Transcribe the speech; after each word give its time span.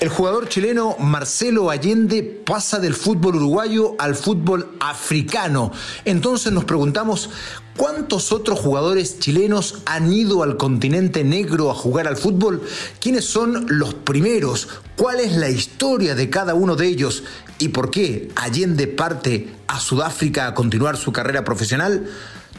El 0.00 0.10
jugador 0.10 0.48
chileno 0.48 0.96
Marcelo 1.00 1.70
Allende 1.70 2.22
pasa 2.22 2.78
del 2.78 2.94
fútbol 2.94 3.34
uruguayo 3.34 3.96
al 3.98 4.14
fútbol 4.14 4.76
africano. 4.78 5.72
Entonces 6.04 6.52
nos 6.52 6.64
preguntamos, 6.64 7.30
¿cuántos 7.76 8.30
otros 8.30 8.60
jugadores 8.60 9.18
chilenos 9.18 9.82
han 9.86 10.12
ido 10.12 10.44
al 10.44 10.56
continente 10.56 11.24
negro 11.24 11.68
a 11.68 11.74
jugar 11.74 12.06
al 12.06 12.16
fútbol? 12.16 12.62
¿Quiénes 13.00 13.24
son 13.24 13.66
los 13.70 13.92
primeros? 13.94 14.68
¿Cuál 14.94 15.18
es 15.18 15.32
la 15.32 15.50
historia 15.50 16.14
de 16.14 16.30
cada 16.30 16.54
uno 16.54 16.76
de 16.76 16.86
ellos? 16.86 17.24
¿Y 17.58 17.70
por 17.70 17.90
qué 17.90 18.30
Allende 18.36 18.86
parte 18.86 19.48
a 19.66 19.80
Sudáfrica 19.80 20.46
a 20.46 20.54
continuar 20.54 20.96
su 20.96 21.10
carrera 21.10 21.42
profesional? 21.42 22.08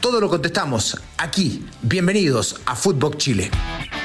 Todo 0.00 0.18
lo 0.18 0.30
contestamos 0.30 0.98
aquí. 1.18 1.66
Bienvenidos 1.82 2.58
a 2.64 2.74
Footbox 2.74 3.18
Chile. 3.18 3.50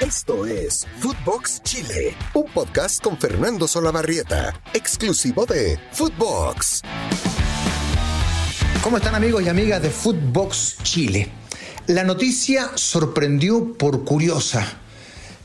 Esto 0.01 0.45
es 0.45 0.85
Footbox 0.99 1.63
Chile, 1.63 2.13
un 2.33 2.51
podcast 2.51 3.01
con 3.01 3.17
Fernando 3.17 3.65
Solabarrieta, 3.65 4.61
exclusivo 4.73 5.45
de 5.45 5.79
Footbox. 5.93 6.81
¿Cómo 8.83 8.97
están 8.97 9.15
amigos 9.15 9.43
y 9.43 9.47
amigas 9.47 9.81
de 9.81 9.89
Footbox 9.89 10.79
Chile? 10.83 11.29
La 11.87 12.03
noticia 12.03 12.71
sorprendió 12.75 13.77
por 13.77 14.03
curiosa. 14.03 14.67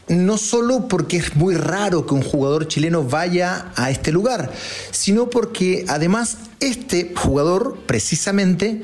No 0.09 0.37
solo 0.37 0.89
porque 0.89 1.19
es 1.19 1.37
muy 1.37 1.55
raro 1.55 2.07
que 2.07 2.15
un 2.15 2.23
jugador 2.23 2.67
chileno 2.67 3.05
vaya 3.05 3.71
a 3.77 3.93
este 3.93 4.11
lugar, 4.11 4.53
sino 4.91 5.31
porque 5.31 5.85
además 5.87 6.39
este 6.59 7.15
jugador 7.15 7.79
precisamente 7.87 8.83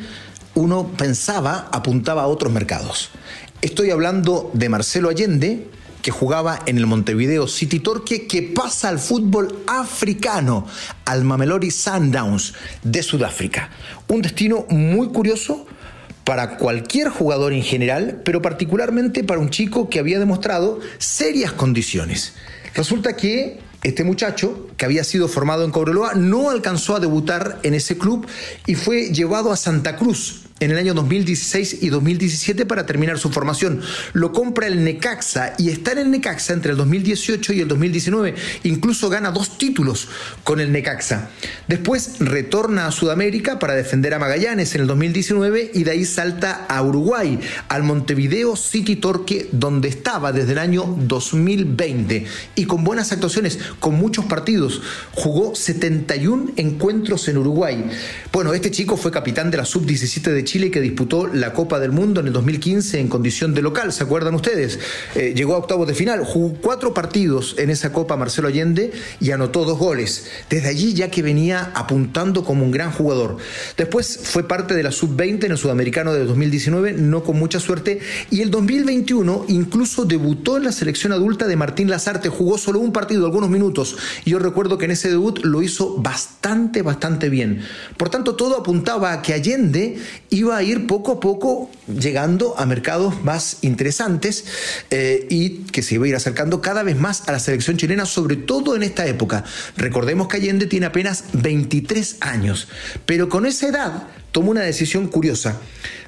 uno 0.56 0.88
pensaba, 0.88 1.68
apuntaba 1.70 2.22
a 2.22 2.26
otros 2.26 2.52
mercados. 2.52 3.10
Estoy 3.60 3.90
hablando 3.90 4.50
de 4.54 4.68
Marcelo 4.68 5.10
Allende, 5.10 5.68
que 6.02 6.10
jugaba 6.10 6.60
en 6.66 6.78
el 6.78 6.86
Montevideo 6.86 7.46
City 7.46 7.78
Torque, 7.78 8.26
que 8.26 8.42
pasa 8.42 8.88
al 8.88 8.98
fútbol 8.98 9.62
africano, 9.66 10.66
al 11.04 11.24
Mamelodi 11.24 11.70
Sundowns 11.70 12.54
de 12.82 13.02
Sudáfrica. 13.02 13.70
Un 14.08 14.22
destino 14.22 14.66
muy 14.70 15.08
curioso 15.08 15.66
para 16.24 16.56
cualquier 16.56 17.10
jugador 17.10 17.52
en 17.52 17.62
general, 17.62 18.22
pero 18.24 18.40
particularmente 18.40 19.24
para 19.24 19.40
un 19.40 19.50
chico 19.50 19.90
que 19.90 19.98
había 19.98 20.18
demostrado 20.18 20.80
serias 20.98 21.52
condiciones. 21.52 22.32
Resulta 22.74 23.14
que 23.14 23.60
este 23.82 24.04
muchacho, 24.04 24.68
que 24.76 24.84
había 24.84 25.04
sido 25.04 25.28
formado 25.28 25.64
en 25.64 25.70
Cobreloa, 25.70 26.14
no 26.14 26.50
alcanzó 26.50 26.96
a 26.96 27.00
debutar 27.00 27.60
en 27.62 27.74
ese 27.74 27.98
club 27.98 28.26
y 28.66 28.74
fue 28.74 29.12
llevado 29.12 29.52
a 29.52 29.56
Santa 29.56 29.96
Cruz, 29.96 30.45
en 30.58 30.70
el 30.70 30.78
año 30.78 30.94
2016 30.94 31.82
y 31.82 31.90
2017 31.90 32.64
para 32.64 32.86
terminar 32.86 33.18
su 33.18 33.30
formación. 33.30 33.82
Lo 34.14 34.32
compra 34.32 34.66
el 34.66 34.84
Necaxa 34.84 35.54
y 35.58 35.68
está 35.68 35.92
en 35.92 35.98
el 35.98 36.10
Necaxa 36.10 36.54
entre 36.54 36.72
el 36.72 36.78
2018 36.78 37.52
y 37.52 37.60
el 37.60 37.68
2019. 37.68 38.34
Incluso 38.62 39.10
gana 39.10 39.30
dos 39.30 39.58
títulos 39.58 40.08
con 40.44 40.60
el 40.60 40.72
Necaxa. 40.72 41.30
Después 41.68 42.16
retorna 42.20 42.86
a 42.86 42.90
Sudamérica 42.90 43.58
para 43.58 43.74
defender 43.74 44.14
a 44.14 44.18
Magallanes 44.18 44.74
en 44.74 44.82
el 44.82 44.86
2019 44.86 45.72
y 45.74 45.84
de 45.84 45.90
ahí 45.90 46.04
salta 46.04 46.64
a 46.68 46.82
Uruguay, 46.82 47.38
al 47.68 47.82
Montevideo 47.82 48.56
City 48.56 48.96
Torque, 48.96 49.48
donde 49.52 49.88
estaba 49.88 50.32
desde 50.32 50.52
el 50.52 50.58
año 50.58 50.96
2020. 50.98 52.24
Y 52.54 52.64
con 52.64 52.82
buenas 52.82 53.12
actuaciones, 53.12 53.58
con 53.78 53.96
muchos 53.96 54.24
partidos. 54.24 54.80
Jugó 55.12 55.54
71 55.54 56.52
encuentros 56.56 57.28
en 57.28 57.36
Uruguay. 57.36 57.84
Bueno, 58.32 58.54
este 58.54 58.70
chico 58.70 58.96
fue 58.96 59.10
capitán 59.10 59.50
de 59.50 59.58
la 59.58 59.66
sub-17 59.66 60.32
de 60.32 60.45
Chile 60.46 60.70
que 60.70 60.80
disputó 60.80 61.26
la 61.26 61.52
Copa 61.52 61.78
del 61.78 61.92
Mundo 61.92 62.20
en 62.20 62.28
el 62.28 62.32
2015 62.32 63.00
en 63.00 63.08
condición 63.08 63.52
de 63.52 63.60
local, 63.60 63.92
¿se 63.92 64.04
acuerdan 64.04 64.34
ustedes? 64.34 64.78
Eh, 65.14 65.34
llegó 65.36 65.54
a 65.54 65.58
octavos 65.58 65.86
de 65.86 65.94
final, 65.94 66.24
jugó 66.24 66.54
cuatro 66.54 66.94
partidos 66.94 67.56
en 67.58 67.68
esa 67.68 67.92
Copa 67.92 68.16
Marcelo 68.16 68.48
Allende 68.48 68.92
y 69.20 69.32
anotó 69.32 69.64
dos 69.64 69.78
goles. 69.78 70.28
Desde 70.48 70.68
allí 70.68 70.94
ya 70.94 71.10
que 71.10 71.20
venía 71.20 71.72
apuntando 71.74 72.44
como 72.44 72.64
un 72.64 72.70
gran 72.70 72.92
jugador. 72.92 73.36
Después 73.76 74.20
fue 74.22 74.48
parte 74.48 74.74
de 74.74 74.82
la 74.82 74.92
sub-20 74.92 75.44
en 75.44 75.52
el 75.52 75.58
Sudamericano 75.58 76.14
de 76.14 76.24
2019, 76.24 76.92
no 76.92 77.24
con 77.24 77.38
mucha 77.38 77.60
suerte, 77.60 78.00
y 78.30 78.40
el 78.40 78.50
2021 78.50 79.46
incluso 79.48 80.04
debutó 80.04 80.56
en 80.56 80.64
la 80.64 80.72
selección 80.72 81.12
adulta 81.12 81.46
de 81.46 81.56
Martín 81.56 81.90
Lazarte, 81.90 82.28
jugó 82.28 82.56
solo 82.56 82.78
un 82.78 82.92
partido, 82.92 83.26
algunos 83.26 83.50
minutos, 83.50 83.96
y 84.24 84.30
yo 84.30 84.38
recuerdo 84.38 84.78
que 84.78 84.84
en 84.84 84.92
ese 84.92 85.10
debut 85.10 85.40
lo 85.44 85.62
hizo 85.62 85.96
bastante, 85.96 86.82
bastante 86.82 87.28
bien. 87.28 87.62
Por 87.96 88.08
tanto, 88.08 88.36
todo 88.36 88.56
apuntaba 88.56 89.12
a 89.12 89.22
que 89.22 89.34
Allende 89.34 89.98
iba 90.36 90.56
a 90.56 90.62
ir 90.62 90.86
poco 90.86 91.12
a 91.12 91.20
poco 91.20 91.70
llegando 91.86 92.58
a 92.58 92.66
mercados 92.66 93.22
más 93.24 93.58
interesantes 93.62 94.44
eh, 94.90 95.26
y 95.30 95.64
que 95.64 95.82
se 95.82 95.94
iba 95.94 96.04
a 96.04 96.08
ir 96.08 96.16
acercando 96.16 96.60
cada 96.60 96.82
vez 96.82 96.96
más 96.98 97.28
a 97.28 97.32
la 97.32 97.38
selección 97.38 97.76
chilena, 97.76 98.06
sobre 98.06 98.36
todo 98.36 98.76
en 98.76 98.82
esta 98.82 99.06
época. 99.06 99.44
Recordemos 99.76 100.28
que 100.28 100.36
Allende 100.36 100.66
tiene 100.66 100.86
apenas 100.86 101.24
23 101.32 102.18
años, 102.20 102.68
pero 103.06 103.28
con 103.28 103.46
esa 103.46 103.68
edad 103.68 104.08
tomó 104.32 104.50
una 104.50 104.60
decisión 104.60 105.06
curiosa. 105.08 105.58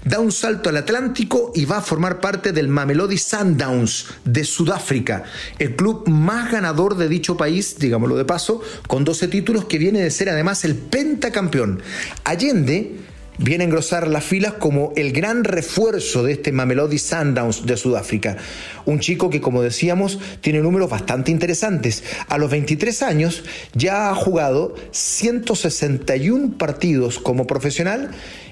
Da 0.05 0.21
un 0.21 0.33
salto 0.33 0.69
al 0.69 0.77
Atlántico 0.77 1.51
y 1.55 1.65
va 1.65 1.79
a 1.79 1.83
formar 1.83 2.21
parte 2.21 2.53
del 2.53 2.69
Mamelodi 2.69 3.17
Sundowns 3.17 4.07
de 4.25 4.45
Sudáfrica, 4.45 5.25
el 5.59 5.75
club 5.75 6.07
más 6.09 6.53
ganador 6.53 6.97
de 6.97 7.09
dicho 7.09 7.37
país, 7.37 7.79
digámoslo 7.79 8.17
de 8.17 8.25
paso, 8.25 8.61
con 8.87 9.05
12 9.05 9.29
títulos 9.29 9.65
que 9.65 9.79
viene 9.79 10.01
de 10.01 10.11
ser 10.11 10.29
además 10.29 10.65
el 10.65 10.75
pentacampeón. 10.77 11.83
Allende 12.25 12.97
viene 13.39 13.65
a 13.65 13.67
engrosar 13.67 14.09
las 14.09 14.25
filas 14.25 14.55
como 14.55 14.93
el 14.97 15.13
gran 15.13 15.45
refuerzo 15.45 16.23
de 16.23 16.33
este 16.33 16.53
Mamelodi 16.53 16.99
Sundowns 16.99 17.65
de 17.65 17.77
Sudáfrica. 17.77 18.37
Un 18.85 19.01
chico 19.01 19.31
que, 19.31 19.41
como 19.41 19.63
decíamos, 19.63 20.19
tiene 20.41 20.61
números 20.61 20.91
bastante 20.91 21.31
interesantes. 21.31 22.05
A 22.29 22.39
los 22.39 22.51
23 22.51 23.03
años 23.03 23.45
ya 23.75 24.11
ha 24.11 24.15
jugado 24.15 24.75
161 24.91 26.59
partidos 26.59 27.19
como 27.19 27.47
profesional 27.47 28.11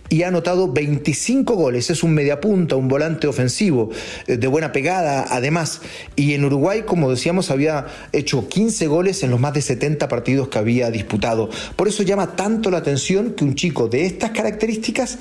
y 0.08 0.22
ha 0.22 0.28
anotado 0.28 0.72
25 0.72 1.54
goles. 1.54 1.90
Es 1.90 2.02
un 2.02 2.14
mediapunta, 2.14 2.76
un 2.76 2.88
volante 2.88 3.26
ofensivo 3.26 3.90
eh, 4.26 4.36
de 4.36 4.46
buena 4.46 4.72
pegada, 4.72 5.26
además. 5.28 5.80
Y 6.14 6.34
en 6.34 6.44
Uruguay, 6.44 6.82
como 6.86 7.10
decíamos, 7.10 7.50
había 7.50 7.86
hecho 8.12 8.48
15 8.48 8.86
goles 8.86 9.22
en 9.22 9.30
los 9.30 9.40
más 9.40 9.54
de 9.54 9.62
70 9.62 10.08
partidos 10.08 10.48
que 10.48 10.58
había 10.58 10.90
disputado. 10.90 11.50
Por 11.76 11.88
eso 11.88 12.02
llama 12.02 12.36
tanto 12.36 12.70
la 12.70 12.78
atención 12.78 13.34
que 13.34 13.44
un 13.44 13.54
chico 13.54 13.88
de 13.88 14.06
estas 14.06 14.30
características 14.30 15.18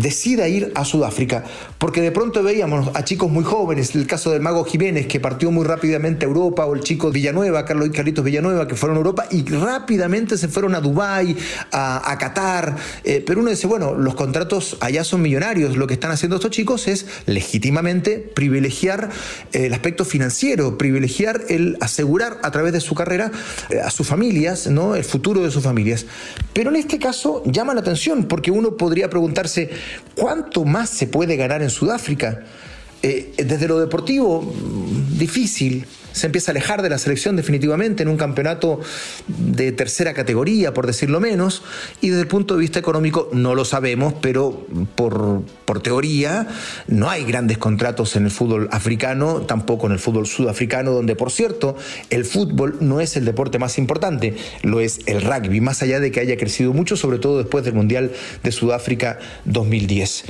decida 0.00 0.48
ir 0.48 0.72
a 0.74 0.84
Sudáfrica, 0.84 1.44
porque 1.78 2.00
de 2.00 2.10
pronto 2.10 2.42
veíamos 2.42 2.90
a 2.94 3.04
chicos 3.04 3.30
muy 3.30 3.44
jóvenes, 3.44 3.94
el 3.94 4.06
caso 4.06 4.30
del 4.30 4.40
mago 4.40 4.64
Jiménez, 4.64 5.06
que 5.06 5.20
partió 5.20 5.50
muy 5.50 5.64
rápidamente 5.66 6.24
a 6.24 6.28
Europa, 6.28 6.66
o 6.66 6.74
el 6.74 6.80
chico 6.80 7.10
Villanueva, 7.10 7.64
Carlos 7.64 7.88
y 7.88 7.90
Carlitos 7.90 8.24
Villanueva, 8.24 8.66
que 8.66 8.74
fueron 8.74 8.96
a 8.96 9.00
Europa 9.00 9.26
y 9.30 9.44
rápidamente 9.44 10.38
se 10.38 10.48
fueron 10.48 10.74
a 10.74 10.80
Dubái, 10.80 11.36
a, 11.72 12.16
Qatar, 12.18 12.76
eh, 13.04 13.22
pero 13.26 13.40
uno 13.40 13.50
dice, 13.50 13.66
bueno, 13.66 13.94
los 13.94 14.14
contratos 14.14 14.76
allá 14.80 15.04
son 15.04 15.22
millonarios, 15.22 15.76
lo 15.76 15.86
que 15.86 15.94
están 15.94 16.10
haciendo 16.10 16.36
estos 16.36 16.50
chicos 16.50 16.88
es 16.88 17.06
legítimamente 17.26 18.18
privilegiar 18.18 19.10
eh, 19.52 19.66
el 19.66 19.74
aspecto 19.74 20.04
financiero, 20.04 20.76
privilegiar 20.76 21.42
el 21.48 21.76
asegurar 21.80 22.38
a 22.42 22.50
través 22.50 22.72
de 22.72 22.80
su 22.80 22.94
carrera 22.94 23.30
eh, 23.70 23.80
a 23.80 23.90
sus 23.90 24.06
familias, 24.06 24.66
¿no? 24.66 24.94
el 24.94 25.04
futuro 25.04 25.42
de 25.42 25.50
sus 25.50 25.62
familias. 25.62 26.06
Pero 26.52 26.70
en 26.70 26.76
este 26.76 26.98
caso 26.98 27.42
llama 27.46 27.74
la 27.74 27.80
atención, 27.80 28.24
porque 28.24 28.50
uno 28.50 28.76
podría 28.76 29.08
preguntarse, 29.08 29.70
¿Cuánto 30.14 30.64
más 30.64 30.90
se 30.90 31.06
puede 31.06 31.36
ganar 31.36 31.62
en 31.62 31.70
Sudáfrica? 31.70 32.44
Eh, 33.02 33.32
desde 33.36 33.66
lo 33.66 33.78
deportivo, 33.80 34.42
mm, 34.42 35.18
difícil 35.18 35.86
se 36.12 36.26
empieza 36.26 36.50
a 36.50 36.52
alejar 36.52 36.82
de 36.82 36.90
la 36.90 36.98
selección 36.98 37.36
definitivamente 37.36 38.02
en 38.02 38.08
un 38.08 38.16
campeonato 38.16 38.80
de 39.28 39.72
tercera 39.72 40.14
categoría, 40.14 40.74
por 40.74 40.86
decirlo 40.86 41.20
menos, 41.20 41.62
y 42.00 42.08
desde 42.08 42.22
el 42.22 42.28
punto 42.28 42.54
de 42.54 42.60
vista 42.60 42.78
económico 42.78 43.28
no 43.32 43.54
lo 43.54 43.64
sabemos, 43.64 44.14
pero 44.20 44.66
por, 44.94 45.42
por 45.64 45.82
teoría 45.82 46.48
no 46.86 47.10
hay 47.10 47.24
grandes 47.24 47.58
contratos 47.58 48.16
en 48.16 48.24
el 48.24 48.30
fútbol 48.30 48.68
africano, 48.72 49.42
tampoco 49.42 49.86
en 49.86 49.92
el 49.92 49.98
fútbol 49.98 50.26
sudafricano, 50.26 50.92
donde 50.92 51.16
por 51.16 51.30
cierto 51.30 51.76
el 52.10 52.24
fútbol 52.24 52.76
no 52.80 53.00
es 53.00 53.16
el 53.16 53.24
deporte 53.24 53.58
más 53.58 53.78
importante, 53.78 54.36
lo 54.62 54.80
es 54.80 55.00
el 55.06 55.22
rugby, 55.22 55.60
más 55.60 55.82
allá 55.82 56.00
de 56.00 56.10
que 56.10 56.20
haya 56.20 56.36
crecido 56.36 56.72
mucho, 56.72 56.96
sobre 56.96 57.18
todo 57.18 57.38
después 57.38 57.64
del 57.64 57.74
Mundial 57.74 58.12
de 58.42 58.52
Sudáfrica 58.52 59.18
2010. 59.44 60.24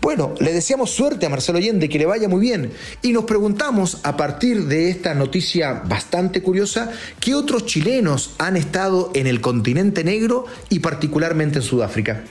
Bueno, 0.00 0.34
le 0.40 0.52
deseamos 0.54 0.90
suerte 0.90 1.26
a 1.26 1.28
Marcelo 1.28 1.58
Allende, 1.58 1.88
que 1.88 1.98
le 1.98 2.06
vaya 2.06 2.28
muy 2.28 2.40
bien, 2.40 2.72
y 3.02 3.12
nos 3.12 3.24
preguntamos 3.24 3.98
a 4.02 4.16
partir 4.16 4.64
de 4.64 4.88
esta 4.88 5.14
noticia 5.20 5.82
bastante 5.86 6.42
curiosa, 6.42 6.90
¿qué 7.20 7.36
otros 7.36 7.66
chilenos 7.66 8.30
han 8.38 8.56
estado 8.56 9.12
en 9.14 9.28
el 9.28 9.40
continente 9.40 10.02
negro 10.02 10.46
y 10.68 10.80
particularmente 10.80 11.58
en 11.60 11.62
Sudáfrica? 11.62 12.24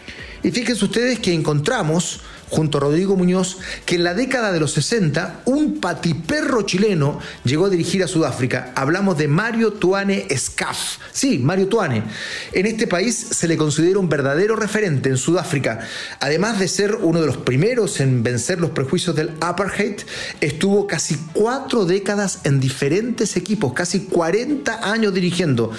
Y 0.44 0.52
fíjense 0.52 0.84
ustedes 0.84 1.20
que 1.20 1.34
encontramos 1.34 2.22
junto 2.50 2.78
a 2.78 2.82
Rodrigo 2.82 3.16
Muñoz, 3.16 3.58
que 3.86 3.96
en 3.96 4.04
la 4.04 4.14
década 4.14 4.52
de 4.52 4.60
los 4.60 4.74
60 4.74 5.42
un 5.46 5.80
patiperro 5.80 6.64
chileno 6.64 7.20
llegó 7.44 7.66
a 7.66 7.70
dirigir 7.70 8.04
a 8.04 8.08
Sudáfrica. 8.08 8.72
Hablamos 8.76 9.18
de 9.18 9.28
Mario 9.28 9.74
Tuane 9.74 10.28
Scaf. 10.36 10.98
Sí, 11.12 11.40
Mario 11.40 11.68
Tuane. 11.68 12.04
En 12.52 12.66
este 12.66 12.88
país 12.88 13.16
se 13.16 13.48
le 13.48 13.58
considera 13.58 14.00
un 14.00 14.10
verdadero 14.10 14.56
referente 14.56 15.10
en 15.10 15.18
Sudáfrica. 15.18 15.80
Además 16.20 16.60
de 16.60 16.68
ser 16.68 16.96
uno 16.96 17.22
de 17.22 17.28
los 17.28 17.38
primeros 17.38 18.00
en 18.00 18.24
vencer 18.24 18.60
los 18.60 18.72
prejuicios 18.72 19.16
del 19.16 19.32
apartheid, 19.42 20.00
estuvo 20.42 20.88
casi 20.88 21.18
cuatro 21.34 21.86
décadas 21.86 22.40
en 22.44 22.60
diferentes 22.60 23.38
equipos, 23.38 23.74
casi 23.74 24.02
40 24.02 24.92
años 24.92 25.14
dirigiendo. 25.14 25.72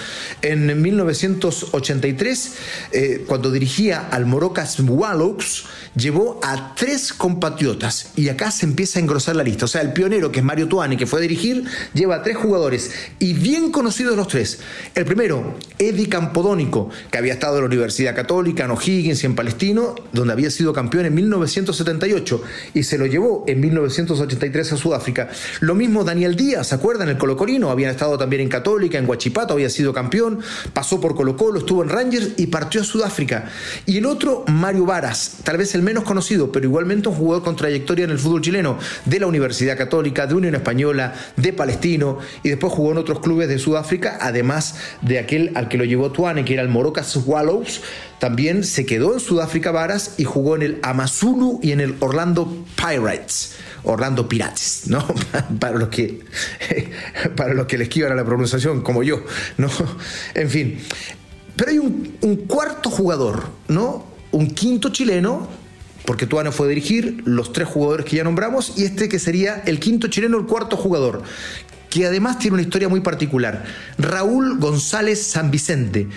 En 0.43 0.81
1983, 0.81 2.52
eh, 2.93 3.25
cuando 3.26 3.50
dirigía 3.50 4.08
al 4.11 4.26
Morocas 4.26 4.78
Wallows, 4.81 5.66
llevó 5.94 6.40
a 6.43 6.60
tres 6.77 7.12
compatriotas 7.12 8.11
y 8.17 8.29
acá 8.29 8.51
se 8.51 8.67
empieza 8.67 8.99
a 8.99 9.03
engrosar 9.03 9.37
la 9.37 9.43
lista. 9.43 9.65
O 9.65 9.69
sea, 9.69 9.81
el 9.81 9.93
pionero, 9.93 10.33
que 10.33 10.41
es 10.41 10.45
Mario 10.45 10.69
Tuani, 10.69 10.97
que 10.97 11.07
fue 11.07 11.19
a 11.19 11.23
dirigir, 11.23 11.65
lleva 11.95 12.17
a 12.17 12.23
tres 12.23 12.37
jugadores 12.37 12.93
y 13.19 13.35
bien 13.35 13.71
conocidos 13.71 14.17
los 14.17 14.29
tres. 14.29 14.61
El 14.95 15.05
primero, 15.05 15.55
Eddie 15.79 16.09
Campodónico, 16.09 16.91
que 17.11 17.19
había 17.19 17.33
estado 17.33 17.57
en 17.57 17.62
la 17.62 17.67
Universidad 17.67 18.15
Católica, 18.15 18.65
en 18.65 18.71
O'Higgins 18.71 19.23
y 19.23 19.27
en 19.27 19.35
Palestino, 19.35 19.95
donde 20.12 20.33
había 20.33 20.51
sido 20.51 20.73
campeón 20.73 21.07
en 21.07 21.15
1978 21.15 22.43
y 22.75 22.83
se 22.83 22.99
lo 22.99 23.07
llevó 23.07 23.45
en 23.47 23.61
1983 23.61 24.73
a 24.73 24.77
Sudáfrica. 24.77 25.29
Lo 25.61 25.75
mismo 25.75 26.05
Daniel 26.05 26.37
Díaz, 26.37 26.69
¿se 26.69 26.75
acuerdan? 26.75 27.09
El 27.09 27.19
colocorino, 27.19 27.71
había 27.71 27.91
estado 27.91 28.19
también 28.19 28.43
en 28.43 28.49
Católica, 28.49 28.99
en 28.99 29.09
Huachipato, 29.09 29.55
había 29.55 29.71
sido 29.71 29.93
campeón, 29.93 30.41
pasó 30.73 31.01
por 31.01 31.15
Colo 31.15 31.37
Colo, 31.37 31.61
estuvo 31.61 31.83
en 31.83 31.89
Rangers 31.89 32.31
y 32.37 32.47
partió 32.47 32.81
a 32.81 32.85
Sudáfrica. 32.85 33.51
Y 33.87 33.99
el 33.99 34.07
otro, 34.07 34.45
Mario 34.49 34.85
Varas, 34.85 35.39
tal 35.45 35.57
vez 35.57 35.75
el 35.75 35.83
menos 35.83 36.05
conocido, 36.05 36.50
pero 36.52 36.67
igualmente 36.67 37.08
un 37.08 37.14
jugador 37.14 37.44
con 37.44 37.56
trayectoria 37.56 38.05
en 38.05 38.11
el 38.11 38.19
fútbol 38.19 38.43
chileno, 38.43 38.79
de 39.05 39.20
la 39.20 39.26
Universidad 39.26 39.76
Católica, 39.76 40.26
de 40.26 40.35
Unión 40.35 40.55
Española, 40.55 41.14
de 41.37 41.52
Palestino, 41.52 42.19
y 42.43 42.49
después 42.49 42.73
jugó 42.73 42.93
en 42.93 42.99
otros 42.99 43.20
clubes 43.20 43.49
de 43.49 43.58
Sudáfrica, 43.58 44.19
además 44.20 44.76
de 45.02 45.19
aquel 45.19 45.52
al 45.55 45.69
que 45.69 45.79
lo 45.79 45.85
llevó 45.85 46.12
Tuane, 46.12 46.44
que 46.44 46.55
era 46.55 46.62
el 46.62 46.69
Morocas 46.69 47.08
Swallows, 47.08 47.82
también 48.20 48.64
se 48.64 48.85
quedó 48.85 49.14
en 49.14 49.20
Sudáfrica 49.20 49.70
Varas 49.70 50.14
y 50.19 50.25
jugó 50.25 50.55
en 50.55 50.62
el 50.62 50.79
Amazulu 50.82 51.58
y 51.62 51.73
en 51.73 51.81
el 51.81 51.97
Orlando 52.00 52.64
Pirates. 52.76 53.56
Orlando 53.82 54.29
Pirates, 54.29 54.82
¿no? 54.88 55.02
para 55.58 55.79
los 55.79 55.88
que 55.88 56.20
para 57.37 57.55
los 57.55 57.67
que 57.67 57.79
les 57.79 57.88
esquivan 57.88 58.12
a 58.12 58.14
la 58.14 58.25
pronunciación, 58.25 58.82
como 58.82 59.02
yo, 59.02 59.25
¿no? 59.56 59.70
En 60.35 60.50
fin. 60.50 60.81
Pero 61.56 61.70
hay 61.70 61.79
un 61.79 62.37
cuarto 62.47 62.91
jugador, 62.91 63.49
¿no? 63.69 64.06
Un 64.32 64.49
quinto 64.49 64.91
chileno 64.91 65.60
porque 66.11 66.27
Tuano 66.27 66.51
fue 66.51 66.67
a 66.67 66.71
dirigir 66.71 67.23
los 67.25 67.53
tres 67.53 67.69
jugadores 67.69 68.05
que 68.05 68.17
ya 68.17 68.25
nombramos 68.25 68.73
y 68.77 68.83
este 68.83 69.09
que 69.09 69.21
sería 69.21 69.62
el 69.65 69.79
quinto 69.79 70.09
chileno, 70.09 70.39
el 70.39 70.47
cuarto 70.47 70.77
jugador, 70.77 71.23
que 71.89 72.05
además 72.05 72.41
tiene 72.41 72.55
una 72.55 72.65
historia 72.65 72.89
muy 72.89 72.99
particular. 72.99 73.62
Raúl 73.97 74.59
González 74.59 75.23
San 75.23 75.53
Vicente, 75.53 76.09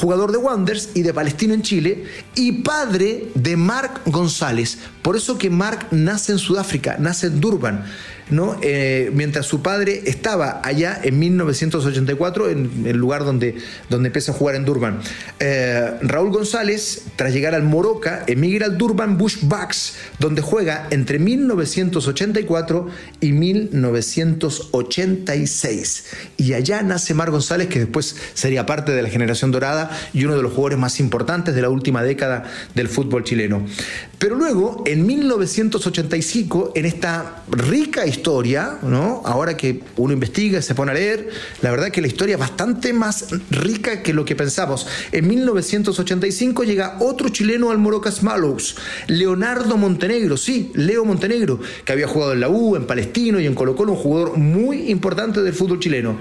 jugador 0.00 0.32
de 0.32 0.38
Wanderers 0.38 0.92
y 0.94 1.02
de 1.02 1.12
Palestino 1.12 1.52
en 1.52 1.60
Chile, 1.60 2.04
y 2.34 2.62
padre 2.62 3.28
de 3.34 3.58
Marc 3.58 4.00
González. 4.06 4.78
Por 5.02 5.16
eso 5.16 5.36
que 5.36 5.50
Marc 5.50 5.92
nace 5.92 6.32
en 6.32 6.38
Sudáfrica, 6.38 6.96
nace 6.98 7.26
en 7.26 7.38
Durban. 7.38 7.84
¿No? 8.30 8.56
Eh, 8.62 9.10
mientras 9.14 9.46
su 9.46 9.62
padre 9.62 10.02
estaba 10.06 10.60
allá 10.64 11.00
en 11.02 11.18
1984, 11.18 12.50
en 12.50 12.86
el 12.86 12.96
lugar 12.96 13.24
donde, 13.24 13.56
donde 13.88 14.08
empieza 14.08 14.32
a 14.32 14.34
jugar 14.34 14.56
en 14.56 14.64
Durban. 14.64 15.00
Eh, 15.40 15.92
Raúl 16.02 16.30
González, 16.30 17.04
tras 17.16 17.32
llegar 17.32 17.54
al 17.54 17.62
Moroca, 17.62 18.24
emigra 18.26 18.66
al 18.66 18.76
Durban 18.78 19.18
Bushbacks, 19.18 19.94
donde 20.18 20.42
juega 20.42 20.86
entre 20.90 21.18
1984 21.18 22.88
y 23.20 23.32
1986. 23.32 26.04
Y 26.36 26.52
allá 26.54 26.82
nace 26.82 27.14
Mar 27.14 27.30
González, 27.30 27.68
que 27.68 27.78
después 27.78 28.16
sería 28.34 28.66
parte 28.66 28.92
de 28.92 29.02
la 29.02 29.08
generación 29.08 29.50
dorada 29.50 29.90
y 30.12 30.24
uno 30.24 30.36
de 30.36 30.42
los 30.42 30.52
jugadores 30.52 30.78
más 30.78 31.00
importantes 31.00 31.54
de 31.54 31.62
la 31.62 31.68
última 31.68 32.02
década 32.02 32.44
del 32.74 32.88
fútbol 32.88 33.24
chileno. 33.24 33.64
Pero 34.18 34.36
luego, 34.36 34.84
en 34.86 35.04
1985, 35.04 36.72
en 36.76 36.86
esta 36.86 37.42
rica 37.50 38.06
historia, 38.06 38.11
¿no? 38.82 39.22
Ahora 39.24 39.56
que 39.56 39.82
uno 39.96 40.12
investiga 40.12 40.58
y 40.58 40.62
se 40.62 40.74
pone 40.74 40.90
a 40.90 40.94
leer, 40.94 41.30
la 41.60 41.70
verdad 41.70 41.90
que 41.90 42.00
la 42.00 42.06
historia 42.06 42.34
es 42.34 42.38
bastante 42.40 42.92
más 42.92 43.26
rica 43.50 44.02
que 44.02 44.12
lo 44.12 44.24
que 44.24 44.36
pensamos. 44.36 44.86
En 45.12 45.28
1985 45.28 46.64
llega 46.64 46.96
otro 47.00 47.28
chileno 47.28 47.70
al 47.70 47.78
Morocas 47.78 48.22
Mallows, 48.22 48.76
Leonardo 49.06 49.76
Montenegro, 49.76 50.36
sí, 50.36 50.70
Leo 50.74 51.04
Montenegro, 51.04 51.60
que 51.84 51.92
había 51.92 52.06
jugado 52.08 52.32
en 52.32 52.40
la 52.40 52.48
U, 52.48 52.76
en 52.76 52.86
Palestino 52.86 53.40
y 53.40 53.46
en 53.46 53.54
Colo 53.54 53.76
Colo, 53.76 53.92
un 53.92 53.98
jugador 53.98 54.38
muy 54.38 54.90
importante 54.90 55.42
del 55.42 55.54
fútbol 55.54 55.80
chileno. 55.80 56.18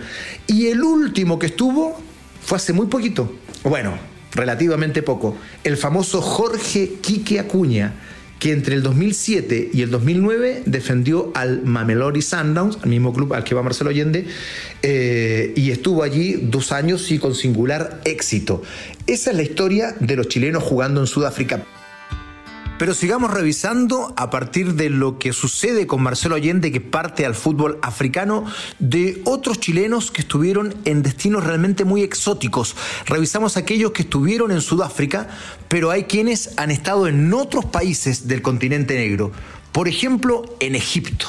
Y 0.47 0.67
el 0.67 0.83
último 0.83 1.39
que 1.39 1.47
estuvo 1.47 1.99
fue 2.43 2.57
hace 2.57 2.73
muy 2.73 2.87
poquito. 2.87 3.33
Bueno, 3.63 3.93
relativamente 4.33 5.03
poco. 5.03 5.37
El 5.63 5.77
famoso 5.77 6.21
Jorge 6.21 6.95
Quique 7.01 7.39
Acuña 7.39 7.93
que 8.41 8.51
entre 8.51 8.73
el 8.73 8.81
2007 8.81 9.69
y 9.71 9.83
el 9.83 9.91
2009 9.91 10.63
defendió 10.65 11.31
al 11.35 11.61
Mamelodi 11.61 12.23
Sundowns, 12.23 12.79
al 12.81 12.89
mismo 12.89 13.13
club 13.13 13.35
al 13.35 13.43
que 13.43 13.53
va 13.53 13.61
Marcelo 13.61 13.91
Allende, 13.91 14.25
eh, 14.81 15.53
y 15.55 15.69
estuvo 15.69 16.01
allí 16.01 16.39
dos 16.41 16.71
años 16.71 17.11
y 17.11 17.19
con 17.19 17.35
singular 17.35 18.01
éxito. 18.03 18.63
Esa 19.05 19.29
es 19.29 19.37
la 19.37 19.43
historia 19.43 19.95
de 19.99 20.15
los 20.15 20.27
chilenos 20.27 20.63
jugando 20.63 21.01
en 21.01 21.05
Sudáfrica. 21.05 21.63
Pero 22.81 22.95
sigamos 22.95 23.29
revisando 23.29 24.11
a 24.17 24.31
partir 24.31 24.73
de 24.73 24.89
lo 24.89 25.19
que 25.19 25.33
sucede 25.33 25.85
con 25.85 26.01
Marcelo 26.01 26.33
Allende, 26.33 26.71
que 26.71 26.81
parte 26.81 27.27
al 27.27 27.35
fútbol 27.35 27.77
africano, 27.83 28.43
de 28.79 29.21
otros 29.23 29.59
chilenos 29.59 30.09
que 30.09 30.21
estuvieron 30.21 30.73
en 30.85 31.03
destinos 31.03 31.43
realmente 31.43 31.85
muy 31.85 32.01
exóticos. 32.01 32.75
Revisamos 33.05 33.55
aquellos 33.55 33.91
que 33.91 34.01
estuvieron 34.01 34.49
en 34.49 34.61
Sudáfrica, 34.61 35.29
pero 35.67 35.91
hay 35.91 36.05
quienes 36.05 36.57
han 36.57 36.71
estado 36.71 37.05
en 37.05 37.31
otros 37.35 37.65
países 37.65 38.27
del 38.27 38.41
continente 38.41 38.95
negro. 38.95 39.31
Por 39.71 39.87
ejemplo, 39.87 40.41
en 40.59 40.73
Egipto. 40.73 41.27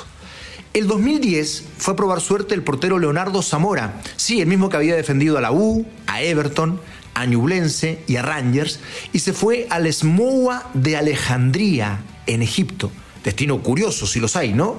El 0.73 0.87
2010 0.87 1.65
fue 1.77 1.93
a 1.93 1.97
probar 1.99 2.23
suerte 2.23 2.55
el 2.55 2.63
portero 2.63 2.99
Leonardo 2.99 3.43
Zamora, 3.43 4.01
sí, 4.17 4.41
el 4.41 4.47
mismo 4.47 4.71
que 4.71 4.79
había 4.79 4.97
defendido 4.97 5.37
a 5.37 5.43
la 5.43 5.53
U, 5.53 5.85
a 6.07 6.23
Everton, 6.23 6.81
a 7.15 7.27
Ñublense 7.27 8.01
y 8.07 8.17
a 8.17 8.23
Rangers 8.23 8.81
y 9.13 9.19
se 9.21 9.33
fue 9.33 9.67
al 9.71 9.93
Smoua 9.93 10.71
de 10.75 10.97
Alejandría, 10.97 12.01
en 12.27 12.43
Egipto. 12.43 12.91
Destino 13.25 13.63
curioso, 13.63 14.07
si 14.07 14.21
los 14.21 14.37
hay, 14.37 14.53
¿no? 14.53 14.77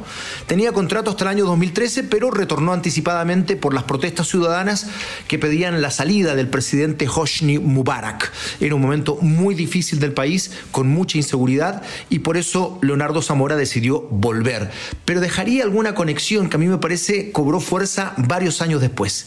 Tenía 0.47 0.71
contrato 0.71 1.09
hasta 1.09 1.23
el 1.23 1.29
año 1.29 1.45
2013, 1.45 2.03
pero 2.03 2.31
retornó 2.31 2.73
anticipadamente 2.73 3.55
por 3.55 3.73
las 3.73 3.83
protestas 3.83 4.27
ciudadanas 4.27 4.87
que 5.27 5.39
pedían 5.39 5.81
la 5.81 5.91
salida 5.91 6.35
del 6.35 6.49
presidente 6.49 7.07
Hosni 7.07 7.59
Mubarak. 7.59 8.31
Era 8.59 8.75
un 8.75 8.81
momento 8.81 9.17
muy 9.21 9.55
difícil 9.55 9.99
del 9.99 10.13
país, 10.13 10.51
con 10.71 10.87
mucha 10.87 11.17
inseguridad, 11.17 11.83
y 12.09 12.19
por 12.19 12.37
eso 12.37 12.79
Leonardo 12.81 13.21
Zamora 13.21 13.55
decidió 13.55 14.01
volver. 14.01 14.71
Pero 15.05 15.21
dejaría 15.21 15.63
alguna 15.63 15.95
conexión 15.95 16.49
que 16.49 16.57
a 16.57 16.59
mí 16.59 16.67
me 16.67 16.77
parece 16.77 17.31
cobró 17.31 17.59
fuerza 17.59 18.13
varios 18.17 18.61
años 18.61 18.81
después. 18.81 19.25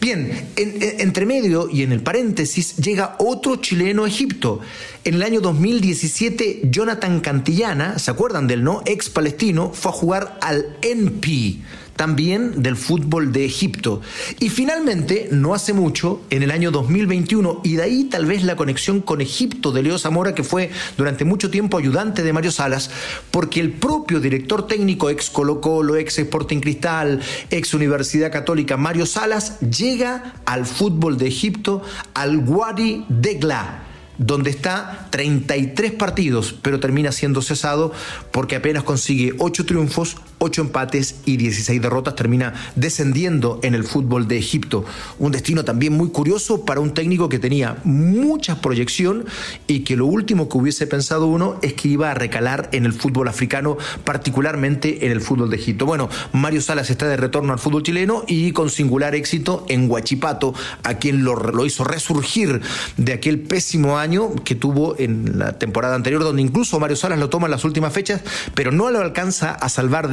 Bien, 0.00 0.50
entre 0.56 1.26
medio 1.26 1.68
y 1.70 1.82
en 1.82 1.92
el 1.92 2.02
paréntesis 2.02 2.76
llega 2.76 3.16
otro 3.18 3.56
chileno 3.56 4.04
a 4.04 4.08
Egipto. 4.08 4.60
En 5.04 5.14
el 5.14 5.24
año 5.24 5.40
2017, 5.40 6.68
Jonathan 6.70 7.18
Cantillana, 7.18 7.98
¿se 7.98 8.12
acuerdan 8.12 8.46
del 8.46 8.62
no? 8.62 8.82
Ex 8.86 9.10
palestino, 9.10 9.72
fue 9.74 9.90
a 9.90 9.94
jugar 9.94 10.38
al 10.40 10.76
NP, 10.80 11.58
también 11.96 12.62
del 12.62 12.76
fútbol 12.76 13.32
de 13.32 13.44
Egipto. 13.44 14.00
Y 14.38 14.48
finalmente, 14.48 15.26
no 15.32 15.54
hace 15.54 15.72
mucho, 15.72 16.20
en 16.30 16.44
el 16.44 16.52
año 16.52 16.70
2021, 16.70 17.62
y 17.64 17.74
de 17.74 17.82
ahí 17.82 18.04
tal 18.04 18.26
vez 18.26 18.44
la 18.44 18.54
conexión 18.54 19.00
con 19.00 19.20
Egipto 19.20 19.72
de 19.72 19.82
Leo 19.82 19.98
Zamora, 19.98 20.36
que 20.36 20.44
fue 20.44 20.70
durante 20.96 21.24
mucho 21.24 21.50
tiempo 21.50 21.78
ayudante 21.78 22.22
de 22.22 22.32
Mario 22.32 22.52
Salas, 22.52 22.88
porque 23.32 23.58
el 23.58 23.72
propio 23.72 24.20
director 24.20 24.68
técnico, 24.68 25.10
ex 25.10 25.30
Colo 25.30 25.60
Colo, 25.60 25.96
ex 25.96 26.20
Sporting 26.20 26.60
Cristal, 26.60 27.20
ex 27.50 27.74
Universidad 27.74 28.30
Católica, 28.30 28.76
Mario 28.76 29.06
Salas, 29.06 29.58
llega 29.58 30.34
al 30.46 30.64
fútbol 30.64 31.18
de 31.18 31.26
Egipto, 31.26 31.82
al 32.14 32.38
Wadi 32.38 33.04
Degla 33.08 33.88
donde 34.24 34.50
está 34.50 35.08
33 35.10 35.92
partidos, 35.92 36.54
pero 36.62 36.80
termina 36.80 37.12
siendo 37.12 37.42
cesado 37.42 37.92
porque 38.30 38.56
apenas 38.56 38.82
consigue 38.84 39.34
8 39.38 39.66
triunfos, 39.66 40.16
8 40.42 40.62
empates 40.62 41.20
y 41.24 41.36
16 41.36 41.80
derrotas, 41.80 42.16
termina 42.16 42.52
descendiendo 42.74 43.60
en 43.62 43.74
el 43.74 43.84
fútbol 43.84 44.26
de 44.26 44.38
Egipto. 44.38 44.84
Un 45.20 45.30
destino 45.30 45.64
también 45.64 45.92
muy 45.92 46.08
curioso 46.08 46.64
para 46.64 46.80
un 46.80 46.94
técnico 46.94 47.28
que 47.28 47.38
tenía 47.38 47.76
mucha 47.84 48.60
proyección 48.60 49.24
y 49.68 49.80
que 49.80 49.94
lo 49.94 50.06
último 50.06 50.48
que 50.48 50.58
hubiese 50.58 50.88
pensado 50.88 51.28
uno 51.28 51.58
es 51.62 51.74
que 51.74 51.88
iba 51.88 52.10
a 52.10 52.14
recalar 52.14 52.68
en 52.72 52.86
el 52.86 52.92
fútbol 52.92 53.28
africano, 53.28 53.78
particularmente 54.02 55.06
en 55.06 55.12
el 55.12 55.20
fútbol 55.20 55.48
de 55.48 55.56
Egipto. 55.56 55.86
Bueno, 55.86 56.08
Mario 56.32 56.60
Salas 56.60 56.90
está 56.90 57.06
de 57.06 57.16
retorno 57.16 57.52
al 57.52 57.60
fútbol 57.60 57.84
chileno 57.84 58.24
y 58.26 58.50
con 58.50 58.68
singular 58.68 59.14
éxito 59.14 59.64
en 59.68 59.88
Huachipato, 59.88 60.54
a 60.82 60.94
quien 60.94 61.22
lo, 61.22 61.36
lo 61.36 61.64
hizo 61.66 61.84
resurgir 61.84 62.60
de 62.96 63.12
aquel 63.12 63.38
pésimo 63.38 63.96
año 63.96 64.34
que 64.44 64.56
tuvo 64.56 64.96
en 64.98 65.38
la 65.38 65.56
temporada 65.56 65.94
anterior, 65.94 66.24
donde 66.24 66.42
incluso 66.42 66.80
Mario 66.80 66.96
Salas 66.96 67.20
lo 67.20 67.28
toma 67.30 67.46
en 67.46 67.52
las 67.52 67.64
últimas 67.64 67.92
fechas, 67.92 68.22
pero 68.54 68.72
no 68.72 68.90
lo 68.90 68.98
alcanza 68.98 69.52
a 69.52 69.68
salvar 69.68 70.10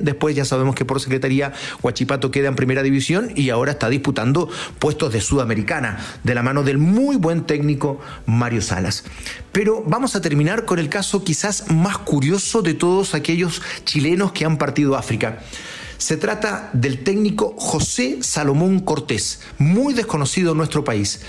Después 0.00 0.34
ya 0.34 0.44
sabemos 0.44 0.74
que 0.74 0.84
por 0.84 1.00
secretaría 1.00 1.52
Huachipato 1.82 2.30
queda 2.30 2.48
en 2.48 2.56
primera 2.56 2.82
división 2.82 3.32
y 3.34 3.50
ahora 3.50 3.72
está 3.72 3.88
disputando 3.88 4.48
puestos 4.78 5.12
de 5.12 5.20
Sudamericana, 5.20 5.98
de 6.24 6.34
la 6.34 6.42
mano 6.42 6.62
del 6.62 6.78
muy 6.78 7.16
buen 7.16 7.44
técnico 7.44 8.00
Mario 8.26 8.62
Salas. 8.62 9.04
Pero 9.52 9.82
vamos 9.86 10.16
a 10.16 10.20
terminar 10.20 10.64
con 10.64 10.78
el 10.78 10.88
caso 10.88 11.24
quizás 11.24 11.70
más 11.70 11.98
curioso 11.98 12.62
de 12.62 12.74
todos 12.74 13.14
aquellos 13.14 13.62
chilenos 13.84 14.32
que 14.32 14.44
han 14.44 14.58
partido 14.58 14.96
a 14.96 15.00
África. 15.00 15.40
Se 15.98 16.16
trata 16.16 16.70
del 16.72 17.04
técnico 17.04 17.54
José 17.56 18.18
Salomón 18.22 18.80
Cortés, 18.80 19.40
muy 19.58 19.94
desconocido 19.94 20.50
en 20.50 20.58
nuestro 20.58 20.82
país, 20.82 21.20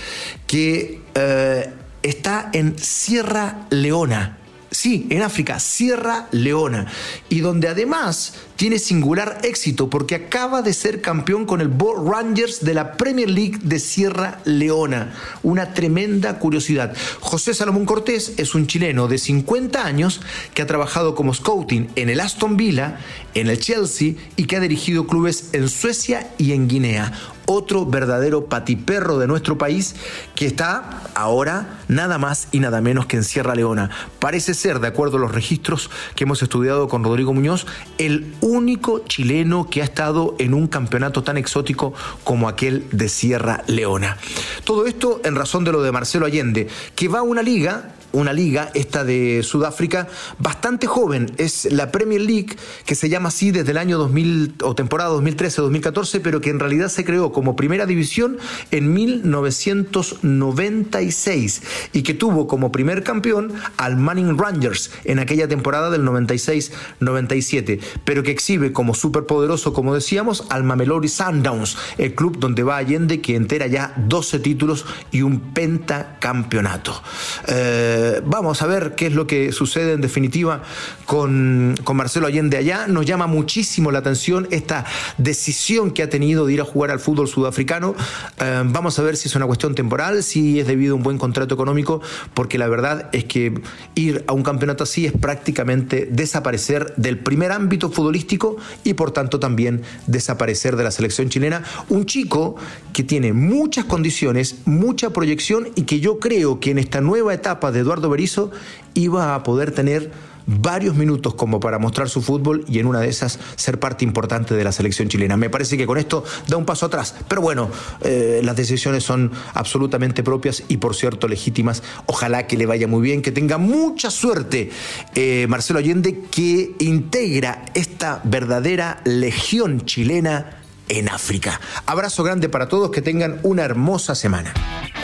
que 0.48 1.00
eh, 1.14 1.72
está 2.02 2.50
en 2.52 2.76
Sierra 2.78 3.66
Leona, 3.70 4.38
sí, 4.74 5.06
en 5.10 5.22
África, 5.22 5.60
Sierra 5.60 6.28
Leona, 6.32 6.86
y 7.28 7.40
donde 7.40 7.68
además 7.68 8.34
tiene 8.56 8.78
singular 8.78 9.40
éxito 9.42 9.90
porque 9.90 10.14
acaba 10.14 10.62
de 10.62 10.72
ser 10.72 11.00
campeón 11.00 11.46
con 11.46 11.60
el 11.60 11.68
Bull 11.68 12.08
Rangers 12.10 12.64
de 12.64 12.74
la 12.74 12.92
Premier 12.96 13.30
League 13.30 13.58
de 13.62 13.78
Sierra 13.78 14.40
Leona. 14.44 15.14
Una 15.42 15.74
tremenda 15.74 16.38
curiosidad. 16.38 16.94
José 17.20 17.54
Salomón 17.54 17.86
Cortés 17.86 18.34
es 18.36 18.54
un 18.54 18.66
chileno 18.66 19.08
de 19.08 19.18
50 19.18 19.84
años 19.84 20.20
que 20.54 20.62
ha 20.62 20.66
trabajado 20.66 21.14
como 21.14 21.34
scouting 21.34 21.90
en 21.96 22.10
el 22.10 22.20
Aston 22.20 22.56
Villa, 22.56 22.98
en 23.34 23.48
el 23.48 23.58
Chelsea 23.58 24.14
y 24.36 24.44
que 24.44 24.56
ha 24.56 24.60
dirigido 24.60 25.06
clubes 25.06 25.50
en 25.52 25.68
Suecia 25.68 26.30
y 26.38 26.52
en 26.52 26.68
Guinea 26.68 27.12
otro 27.46 27.86
verdadero 27.86 28.46
patiperro 28.46 29.18
de 29.18 29.26
nuestro 29.26 29.58
país 29.58 29.94
que 30.34 30.46
está 30.46 31.02
ahora 31.14 31.80
nada 31.88 32.18
más 32.18 32.48
y 32.52 32.60
nada 32.60 32.80
menos 32.80 33.06
que 33.06 33.16
en 33.16 33.24
Sierra 33.24 33.54
Leona. 33.54 33.90
Parece 34.18 34.54
ser, 34.54 34.80
de 34.80 34.88
acuerdo 34.88 35.18
a 35.18 35.20
los 35.20 35.32
registros 35.32 35.90
que 36.14 36.24
hemos 36.24 36.42
estudiado 36.42 36.88
con 36.88 37.04
Rodrigo 37.04 37.32
Muñoz, 37.32 37.66
el 37.98 38.34
único 38.40 39.00
chileno 39.00 39.68
que 39.68 39.82
ha 39.82 39.84
estado 39.84 40.34
en 40.38 40.54
un 40.54 40.66
campeonato 40.66 41.22
tan 41.22 41.36
exótico 41.36 41.94
como 42.24 42.48
aquel 42.48 42.86
de 42.90 43.08
Sierra 43.08 43.62
Leona. 43.66 44.16
Todo 44.64 44.86
esto 44.86 45.20
en 45.24 45.36
razón 45.36 45.64
de 45.64 45.72
lo 45.72 45.82
de 45.82 45.92
Marcelo 45.92 46.26
Allende, 46.26 46.68
que 46.94 47.08
va 47.08 47.20
a 47.20 47.22
una 47.22 47.42
liga 47.42 47.94
una 48.14 48.32
liga, 48.32 48.70
esta 48.74 49.04
de 49.04 49.42
Sudáfrica, 49.42 50.08
bastante 50.38 50.86
joven. 50.86 51.32
Es 51.36 51.70
la 51.70 51.92
Premier 51.92 52.20
League, 52.20 52.56
que 52.86 52.94
se 52.94 53.08
llama 53.08 53.28
así 53.28 53.50
desde 53.50 53.72
el 53.72 53.78
año 53.78 53.98
2000 53.98 54.54
o 54.62 54.74
temporada 54.74 55.10
2013-2014, 55.10 56.20
pero 56.22 56.40
que 56.40 56.50
en 56.50 56.60
realidad 56.60 56.88
se 56.88 57.04
creó 57.04 57.32
como 57.32 57.56
primera 57.56 57.86
división 57.86 58.38
en 58.70 58.92
1996 58.92 61.62
y 61.92 62.02
que 62.02 62.14
tuvo 62.14 62.46
como 62.46 62.70
primer 62.72 63.02
campeón 63.02 63.52
al 63.76 63.96
Manning 63.96 64.38
Rangers 64.38 64.92
en 65.04 65.18
aquella 65.18 65.48
temporada 65.48 65.90
del 65.90 66.04
96-97, 66.04 67.80
pero 68.04 68.22
que 68.22 68.30
exhibe 68.30 68.72
como 68.72 68.94
superpoderoso, 68.94 69.72
como 69.72 69.92
decíamos, 69.94 70.44
al 70.50 70.62
Mamelodi 70.64 71.08
Sundowns, 71.08 71.76
el 71.98 72.14
club 72.14 72.38
donde 72.38 72.62
va 72.62 72.76
Allende, 72.76 73.20
que 73.20 73.34
entera 73.34 73.66
ya 73.66 73.92
12 73.96 74.38
títulos 74.38 74.86
y 75.10 75.22
un 75.22 75.40
pentacampeonato. 75.52 77.02
Eh, 77.48 78.03
eh, 78.04 78.20
vamos 78.24 78.60
a 78.60 78.66
ver 78.66 78.94
qué 78.96 79.06
es 79.06 79.14
lo 79.14 79.26
que 79.26 79.50
sucede 79.50 79.94
en 79.94 80.02
definitiva 80.02 80.62
con, 81.06 81.74
Marcelo 81.94 82.26
Allende 82.26 82.56
allá. 82.56 82.86
Nos 82.86 83.06
llama 83.06 83.26
muchísimo 83.26 83.90
la 83.90 84.00
atención 84.00 84.46
esta 84.50 84.84
decisión 85.16 85.92
que 85.92 86.02
ha 86.02 86.10
tenido 86.10 86.44
de 86.44 86.52
ir 86.52 86.60
a 86.60 86.64
jugar 86.64 86.90
al 86.90 87.00
fútbol 87.00 87.28
sudafricano. 87.28 87.94
Eh, 88.40 88.62
vamos 88.66 88.98
a 88.98 89.02
ver 89.02 89.16
si 89.16 89.28
es 89.28 89.36
una 89.36 89.46
cuestión 89.46 89.74
temporal, 89.74 90.22
si 90.22 90.60
es 90.60 90.66
debido 90.66 90.94
a 90.94 90.96
un 90.96 91.02
buen 91.02 91.18
contrato 91.18 91.54
económico, 91.54 92.02
porque 92.34 92.58
la 92.58 92.68
verdad 92.68 93.08
es 93.12 93.24
que 93.24 93.54
ir 93.94 94.24
a 94.26 94.32
un 94.32 94.42
campeonato 94.42 94.84
así 94.84 95.06
es 95.06 95.12
prácticamente 95.12 96.08
desaparecer 96.10 96.92
del 96.96 97.18
primer 97.18 97.52
ámbito 97.52 97.90
futbolístico 97.90 98.56
y 98.82 98.94
por 98.94 99.12
tanto 99.12 99.38
también 99.38 99.82
desaparecer 100.06 100.76
de 100.76 100.84
la 100.84 100.90
selección 100.90 101.30
chilena. 101.30 101.62
Un 101.88 102.04
chico 102.04 102.56
que 102.92 103.02
tiene 103.02 103.32
muchas 103.32 103.84
condiciones, 103.86 104.56
mucha 104.66 105.10
proyección 105.10 105.68
y 105.74 105.82
que 105.82 106.00
yo 106.00 106.18
creo 106.18 106.60
que 106.60 106.72
en 106.72 106.78
esta 106.78 107.00
nueva 107.00 107.32
etapa 107.32 107.72
de 107.72 107.80
Eduardo 107.80 107.93
Eduardo 107.94 108.10
Berizzo 108.10 108.50
iba 108.94 109.36
a 109.36 109.44
poder 109.44 109.70
tener 109.70 110.10
varios 110.46 110.96
minutos 110.96 111.34
como 111.34 111.60
para 111.60 111.78
mostrar 111.78 112.08
su 112.08 112.20
fútbol 112.20 112.64
y 112.68 112.80
en 112.80 112.86
una 112.86 112.98
de 112.98 113.08
esas 113.08 113.38
ser 113.54 113.78
parte 113.78 114.04
importante 114.04 114.54
de 114.54 114.64
la 114.64 114.72
selección 114.72 115.08
chilena. 115.08 115.36
Me 115.36 115.48
parece 115.48 115.76
que 115.76 115.86
con 115.86 115.96
esto 115.96 116.24
da 116.48 116.56
un 116.56 116.66
paso 116.66 116.86
atrás, 116.86 117.14
pero 117.28 117.40
bueno, 117.40 117.70
eh, 118.02 118.40
las 118.42 118.56
decisiones 118.56 119.04
son 119.04 119.30
absolutamente 119.54 120.24
propias 120.24 120.64
y 120.66 120.78
por 120.78 120.96
cierto 120.96 121.28
legítimas. 121.28 121.84
Ojalá 122.06 122.48
que 122.48 122.56
le 122.56 122.66
vaya 122.66 122.88
muy 122.88 123.00
bien, 123.00 123.22
que 123.22 123.30
tenga 123.30 123.58
mucha 123.58 124.10
suerte 124.10 124.70
eh, 125.14 125.46
Marcelo 125.48 125.78
Allende, 125.78 126.24
que 126.30 126.74
integra 126.80 127.64
esta 127.74 128.20
verdadera 128.24 129.00
legión 129.04 129.82
chilena 129.82 130.63
en 130.88 131.08
África. 131.08 131.60
Abrazo 131.86 132.22
grande 132.22 132.48
para 132.48 132.68
todos, 132.68 132.90
que 132.90 133.02
tengan 133.02 133.40
una 133.42 133.62
hermosa 133.62 134.14
semana. 134.14 134.52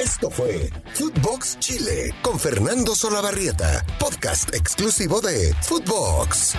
Esto 0.02 0.30
fue 0.30 0.70
Footbox 0.94 1.58
Chile 1.58 2.14
con 2.22 2.38
Fernando 2.38 2.94
Solabarrieta, 2.94 3.84
podcast 3.99 4.54
exclusivo 4.54 5.20
de 5.20 5.54
Footbox. 5.62 6.54